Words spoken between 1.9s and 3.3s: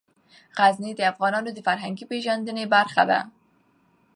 پیژندنې برخه ده.